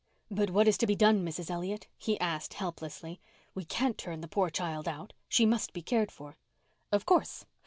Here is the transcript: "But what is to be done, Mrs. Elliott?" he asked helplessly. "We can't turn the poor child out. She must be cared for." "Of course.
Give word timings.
"But 0.31 0.49
what 0.49 0.67
is 0.67 0.79
to 0.79 0.87
be 0.87 0.95
done, 0.95 1.23
Mrs. 1.23 1.51
Elliott?" 1.51 1.85
he 1.95 2.19
asked 2.19 2.55
helplessly. 2.55 3.19
"We 3.53 3.65
can't 3.65 3.99
turn 3.99 4.21
the 4.21 4.27
poor 4.27 4.49
child 4.49 4.87
out. 4.87 5.13
She 5.29 5.45
must 5.45 5.73
be 5.73 5.83
cared 5.83 6.11
for." 6.11 6.37
"Of 6.91 7.05
course. 7.05 7.45